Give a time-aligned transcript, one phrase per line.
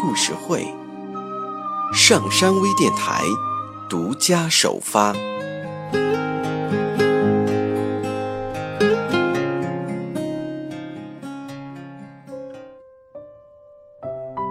[0.00, 0.66] 故事会，
[1.92, 3.22] 上山微电台
[3.86, 5.14] 独家首发。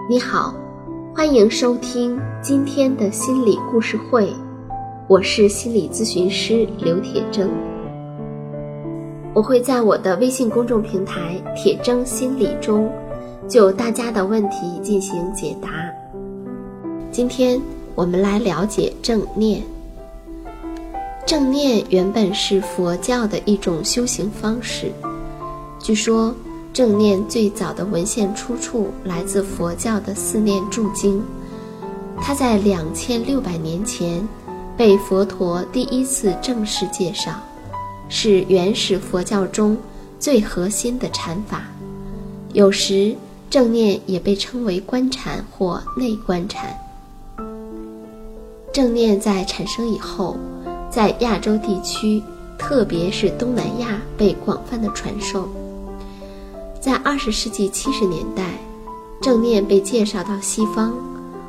[0.08, 0.54] 你好，
[1.12, 4.32] 欢迎收听今天的心理故事会，
[5.08, 7.48] 我是心理咨询师刘铁铮。
[9.34, 12.88] 我会在我的微信公众平台“铁铮心理”中，
[13.50, 15.68] 就大家的问题进行解答。
[17.10, 17.60] 今天
[17.96, 19.60] 我们来了解正念。
[21.26, 24.92] 正念原本是佛教的一种修行方式。
[25.80, 26.32] 据说，
[26.72, 31.20] 正念最早的文献出处来自佛教的四念住经，
[32.22, 34.26] 它在两千六百年前
[34.76, 37.32] 被佛陀第一次正式介绍。
[38.08, 39.76] 是原始佛教中
[40.20, 41.62] 最核心的禅法，
[42.52, 43.14] 有时
[43.50, 46.72] 正念也被称为观禅或内观禅。
[48.72, 50.36] 正念在产生以后，
[50.88, 52.22] 在亚洲地区，
[52.56, 55.48] 特别是东南亚被广泛的传授。
[56.80, 58.52] 在二十世纪七十年代，
[59.20, 60.94] 正念被介绍到西方，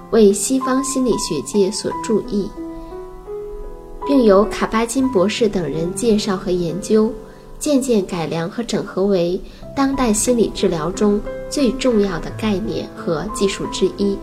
[0.09, 2.49] 为西方心理学界所注意。
[4.07, 7.13] 并由卡巴金博士等人介绍和研究，
[7.59, 9.39] 渐渐改良和整合为
[9.75, 11.21] 当代心理治疗中
[11.51, 14.17] 最重要的概念和技术之一。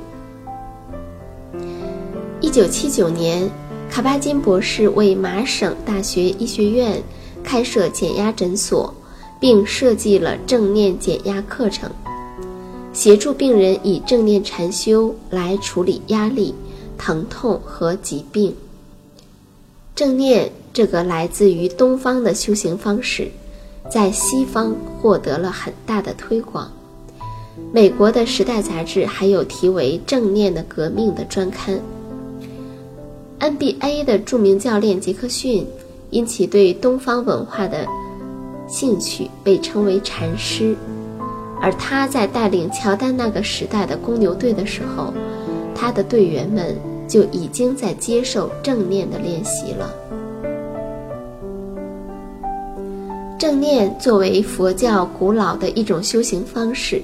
[2.41, 3.49] 一九七九年，
[3.91, 7.03] 卡巴金博士为麻省大学医学院
[7.45, 8.95] 开设减压诊所，
[9.39, 11.91] 并设计了正念减压课程，
[12.95, 16.55] 协助病人以正念禅修来处理压力、
[16.97, 18.57] 疼痛和疾病。
[19.95, 23.29] 正念这个来自于东方的修行方式，
[23.91, 26.73] 在西方获得了很大的推广。
[27.73, 31.79] 美国的《时代》杂志还有题为“正念的革命”的专刊。
[33.41, 35.67] NBA 的著名教练杰克逊
[36.11, 37.87] 因其对东方文化的
[38.69, 40.77] 兴趣，被称为禅师。
[41.61, 45.13] 而他在带领乔丹那个时代的公牛队的时候，
[45.75, 46.77] 他的队员们。
[47.09, 49.91] 就已经在接受正念的练习了。
[53.39, 57.01] 正念作为佛教古老的一种修行方式，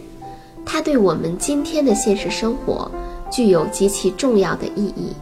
[0.65, 2.91] 它对我们今天的现实生活
[3.31, 5.13] 具有极其重要的意义。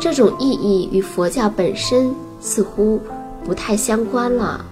[0.00, 3.00] 这种意义与佛教本身似乎
[3.44, 4.64] 不太相关了，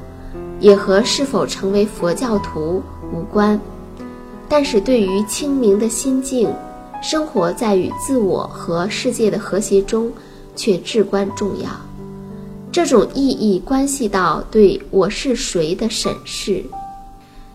[0.61, 2.83] 也和是否成为佛教徒
[3.13, 3.61] 无关。
[4.49, 6.49] 但是对于清明的心境。
[7.03, 10.11] 生活在与自我和世界的和谐中，
[10.57, 11.69] 却至关重要。
[12.73, 16.65] 这种意义关系到对我是谁的审视，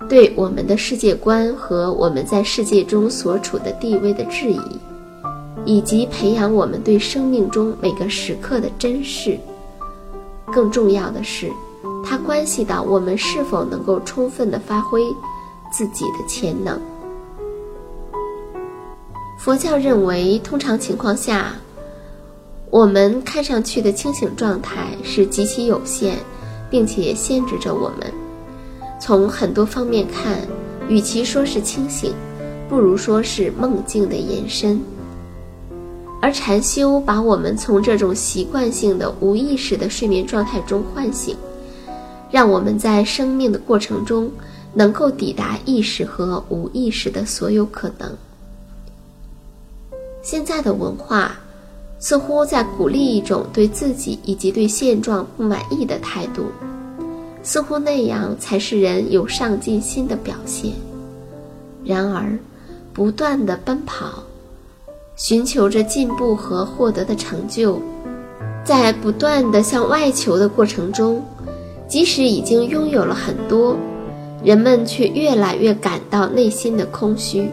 [0.09, 4.59] 对我们的世界观和我们在世界中所处的地位的质疑，
[5.63, 9.37] 以及培养我们对生命中每个时刻的珍视。
[10.51, 11.49] 更重要的是，
[12.03, 15.01] 它关系到我们是否能够充分地发挥
[15.71, 16.77] 自己的潜能。
[19.39, 21.53] 佛教认为，通常情况下，
[22.69, 26.17] 我们看上去的清醒状态是极其有限，
[26.69, 28.20] 并且限制着我们。
[29.01, 30.37] 从很多方面看，
[30.87, 32.13] 与其说是清醒，
[32.69, 34.79] 不如说是梦境的延伸。
[36.21, 41.35] 而禅修把我们从这种习惯性的无意识的睡眠状态中唤醒，
[42.29, 44.31] 让我们在生命的过程中
[44.71, 48.15] 能够抵达意识和无意识的所有可能。
[50.21, 51.35] 现在的文化
[51.97, 56.45] 似乎在鼓励一种对自己以及对现状不满意的态度，
[57.43, 60.71] 似乎那样才是人有上进心的表现。
[61.83, 62.37] 然而，
[62.93, 64.23] 不断的奔跑，
[65.15, 67.79] 寻求着进步和获得的成就，
[68.63, 71.23] 在不断的向外求的过程中，
[71.87, 73.75] 即使已经拥有了很多，
[74.43, 77.49] 人们却越来越感到内心的空虚。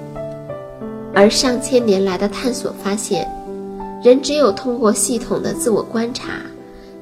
[1.15, 3.27] 而上千年来的探索发现，
[4.05, 6.29] 人只有通过系统的自我观察，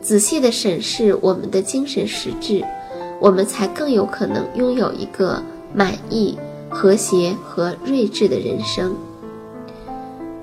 [0.00, 2.64] 仔细的审视我们的精神实质，
[3.20, 5.42] 我们才更有可能拥有一个
[5.74, 8.94] 满意、和谐和睿智的人生。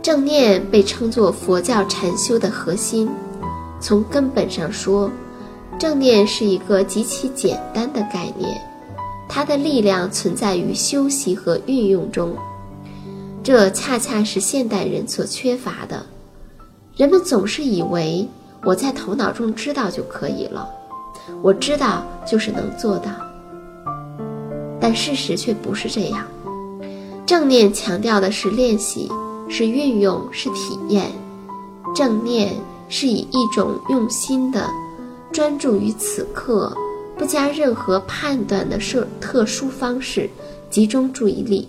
[0.02, 3.10] 正念被称作佛教禅修的核心。
[3.80, 5.10] 从根本上说，
[5.78, 8.62] 正念是一个极其简单的概念，
[9.28, 12.36] 它的力量存在于修习和运用中。
[13.44, 16.06] 这恰恰是现代人所缺乏的。
[16.96, 18.28] 人们总是以为
[18.64, 20.70] 我在头脑中知道就可以了，
[21.42, 23.12] 我知道就是能做到。
[24.80, 26.28] 但事实却不是这样。
[27.26, 29.10] 正念强调的是练习，
[29.50, 31.10] 是运用，是体验。
[31.96, 32.54] 正念
[32.90, 34.70] 是以一种用心的、
[35.32, 36.76] 专注于此刻、
[37.18, 40.30] 不加任何判断的设特殊方式
[40.70, 41.68] 集中注意力。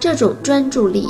[0.00, 1.06] 这种专注力，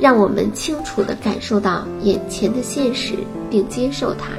[0.00, 3.14] 让我们清楚地感受到眼前的现实，
[3.48, 4.30] 并接受它；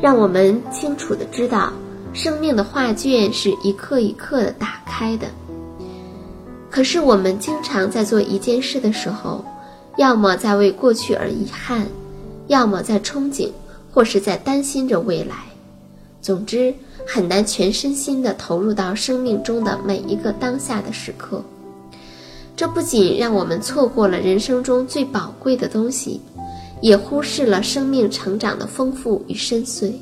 [0.00, 1.72] 让我们清楚的知道，
[2.12, 5.26] 生命的画卷是一刻一刻的打开的。
[6.70, 9.44] 可是，我们经常在做一件事的时候，
[9.96, 11.86] 要么在为过去而遗憾，
[12.46, 13.50] 要么在憧憬，
[13.92, 15.34] 或是在担心着未来。
[16.20, 16.72] 总之，
[17.06, 21.42] 很难全身心地投入到生命中的每一个当下的时刻。
[22.54, 26.20] 这不仅让我们错过了人生中最宝贵的东西，
[26.80, 29.92] 也忽视了生命成长的丰富与深邃。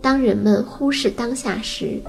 [0.00, 2.00] 当人们忽视当下时，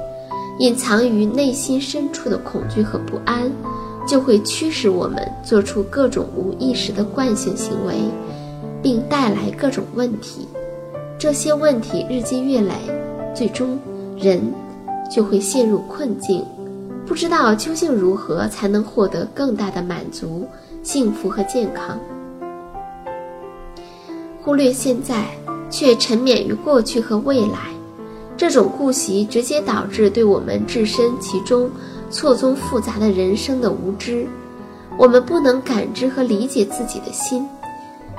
[0.60, 3.52] 隐藏于内心深处的恐惧和不安，
[4.08, 7.96] 就会驱使我们做出各种无意识的惯性行为，
[8.82, 10.48] 并带来各种问题。
[11.20, 12.74] 这些问题日积月累，
[13.36, 13.80] 最终
[14.18, 14.42] 人
[15.10, 16.44] 就会陷入困境。
[17.06, 20.48] 不知道究竟如何才能获得更大的满足、
[20.82, 22.00] 幸福和健康。
[24.44, 25.26] 忽略现在，
[25.70, 27.74] 却沉湎于过去和未来，
[28.36, 31.70] 这种顾惜直接导致对我们置身其中、
[32.10, 34.28] 错综复杂的人生的无知。
[34.98, 37.48] 我们不能感知和理解自己的心，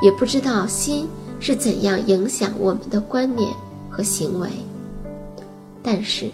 [0.01, 1.07] 也不知道心
[1.39, 3.53] 是怎样影响我们的观念
[3.91, 4.49] 和行为。
[5.83, 6.31] 但是。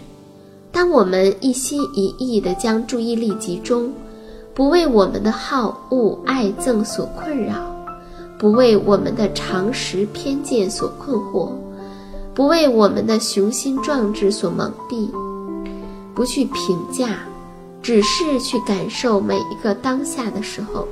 [0.73, 3.91] 当我们一心一意地将注意力集中，
[4.53, 7.70] 不为我们的好恶爱憎所困扰，
[8.41, 11.51] 不为我们的常识偏见所困惑，
[12.33, 15.07] 不为我们的雄心壮志所蒙蔽，
[16.15, 17.19] 不去评价，
[17.83, 20.87] 只是去感受每一个当下的时候，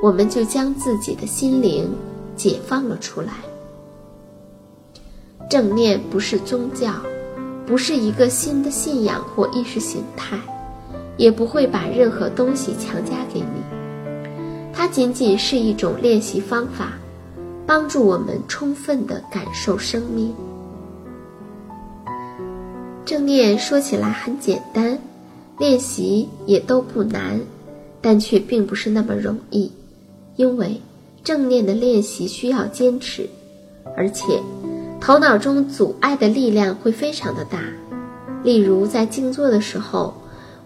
[0.00, 1.90] 我们就将自己的心灵
[2.36, 3.32] 解放了出来。
[5.50, 6.92] 正念不是宗教。
[7.66, 10.38] 不是一个新的信仰或意识形态，
[11.16, 13.77] 也不会把任何东西强加给你。
[14.78, 16.92] 它仅仅是一种练习方法，
[17.66, 20.32] 帮助我们充分地感受生命。
[23.04, 24.96] 正念说起来很简单，
[25.58, 27.40] 练习也都不难，
[28.00, 29.68] 但却并不是那么容易，
[30.36, 30.80] 因为
[31.24, 33.28] 正念的练习需要坚持，
[33.96, 34.40] 而且。
[35.00, 37.58] 头脑中阻碍的力量会非常的大，
[38.44, 40.14] 例如在静坐的时候，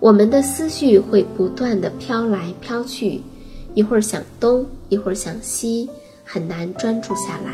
[0.00, 3.22] 我们的思绪会不断的飘来飘去，
[3.74, 5.88] 一会儿想东，一会儿想西，
[6.24, 7.50] 很难专注下来。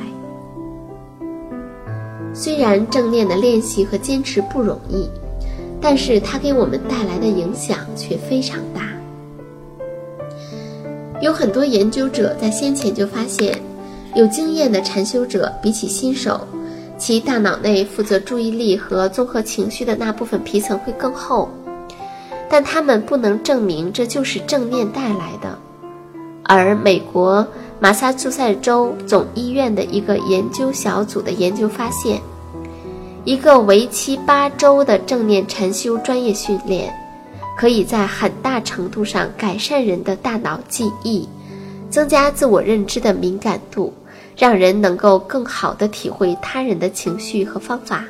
[2.34, 5.08] 虽然正念的练习和坚持不容易，
[5.80, 8.82] 但是它给我们带来的影响却非常大。
[11.20, 13.58] 有很多研究者在先前就发现，
[14.14, 16.40] 有经验的禅修者比起新手。
[16.96, 21.48] 其大脑内负责注意力和综合情绪的那部分皮层会更厚，
[22.50, 25.56] 但他们不能证明这就是正念带来的。
[26.44, 27.46] 而美国
[27.80, 32.20] 马萨诸塞州总医院的一个研究小组的研究发现，
[33.24, 36.92] 一个为期八周的正念禅修专业训练，
[37.56, 41.28] 可以在很大程度上改善人的大脑记忆，
[41.90, 43.92] 增加自我认知的敏感度。
[44.36, 48.04] 让人能够更好地体会他人的情绪和方法，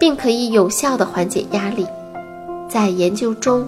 [0.00, 1.86] 并可以有效地缓解压力。
[2.68, 3.64] 在研究中，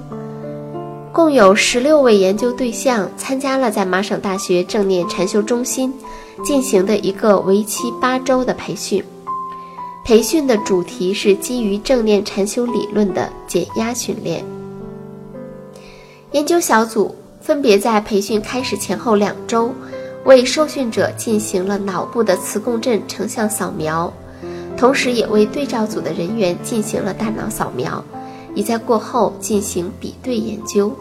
[1.16, 5.90] 共有十六位研究对象参加了在麻省大学正念禅修中心
[6.44, 9.02] 进行的一个为期八周的培训。
[10.04, 14.44] 培训的主题是基于正念禅修理论的减压训练。
[16.32, 19.72] 研究小组分别在培训开始前后两周。
[20.26, 24.12] 为受训者进行了脑部的磁共振成像扫描，
[24.76, 28.04] 同时也为对照组的人员进行了大脑扫描，
[28.54, 30.94] 以在过后进行比对研究。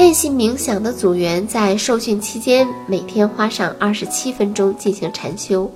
[0.00, 5.70] 练习冥想的组员在受训期间每天花上二十七分钟进行禅修，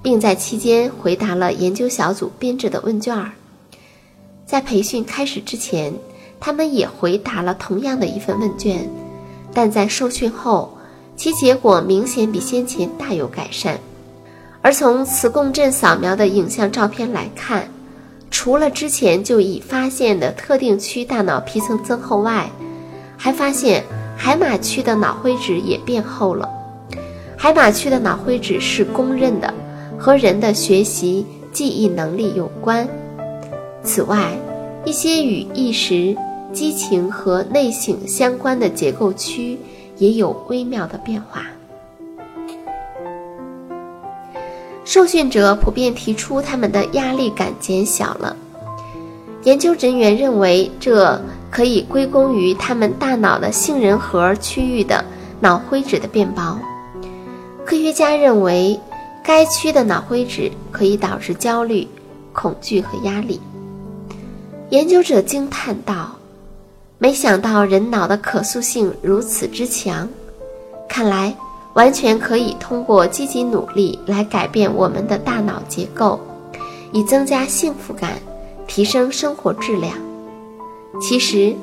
[0.00, 3.32] 并在期间回答了研究小组编制的问卷。
[4.46, 5.92] 在培训开始之前，
[6.38, 8.88] 他们也回答了同样的一份问卷。
[9.52, 10.78] 但在受训后，
[11.16, 13.76] 其结果明显比先前大有改善。
[14.62, 17.68] 而从磁共振扫描的影像照片来看，
[18.30, 22.48] 除了之前就已发现的特定区大脑皮层增厚外，
[23.18, 23.84] 还发现
[24.16, 26.48] 海马区的脑灰质也变厚了。
[27.36, 29.52] 海马区的脑灰质是公认的，
[29.98, 32.88] 和人的学习记忆能力有关。
[33.82, 34.30] 此外，
[34.84, 36.16] 一些与意识、
[36.52, 39.58] 激情和内省相关的结构区
[39.98, 41.42] 也有微妙的变化。
[44.84, 48.34] 受训者普遍提出，他们的压力感减小了。
[49.44, 51.20] 研究人员认为，这
[51.50, 55.04] 可以归功于他们大脑的杏仁核区域的
[55.40, 56.58] 脑灰质的变薄。
[57.64, 58.78] 科学家认为，
[59.22, 61.86] 该区的脑灰质可以导致焦虑、
[62.32, 63.40] 恐惧和压力。
[64.70, 66.16] 研究者惊叹道
[66.98, 70.08] ：“没想到人脑的可塑性如此之强，
[70.88, 71.34] 看来。”
[71.74, 76.18] 完全可以通过积极努力来改变我们的大脑结构，
[76.90, 78.14] 以增加幸福感，
[78.66, 79.94] 提升生活质量。
[81.00, 81.54] 其实，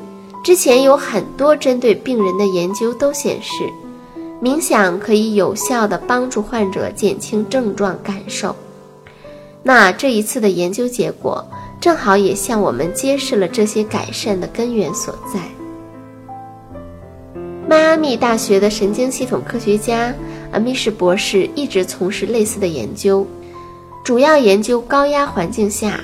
[0.44, 3.63] 之前有很多针对病人的研究都显示，
[4.41, 8.55] 冥想可以有效地帮助患者减轻症状感受。
[9.63, 11.44] 那这一次的研究结果，
[11.82, 15.39] 正好也向我们揭示了这些改善的根源所在。
[17.67, 20.13] 迈阿密大学的神经系统科学家
[20.51, 23.25] 阿米什博士一直从事类似的研究，
[24.03, 26.00] 主要研究高压环境下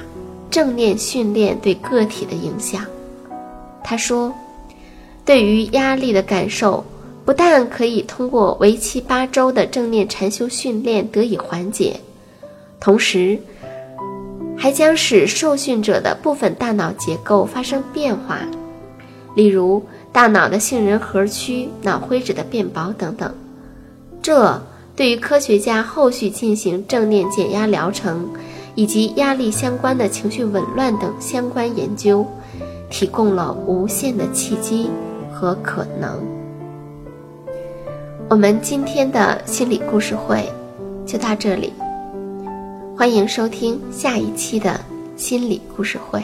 [0.49, 2.83] 正念训练对个体的影响。
[3.83, 4.33] 他说
[5.25, 6.83] ：“对于压力的感受，
[7.25, 11.99] 不但可以通过为期八周的正念禅修训练得以缓解，
[12.79, 13.39] 同时
[14.57, 18.39] 还将使受训者的部分大脑结构发生变化，
[19.35, 19.83] 例如。”
[20.13, 23.33] 大脑的杏仁核区脑灰质的变薄等等，
[24.21, 24.61] 这
[24.93, 28.29] 对于科学家后续进行正念减压疗程
[28.75, 32.27] 以及压力相关的情绪紊乱等相关研究，
[32.91, 34.91] 提供了无限的契机
[35.33, 36.21] 和可能。
[38.29, 40.47] 我们今天的心理故事会
[41.05, 41.73] 就到这里，
[42.95, 44.79] 欢迎收听下一期的
[45.15, 46.23] 心理故事会。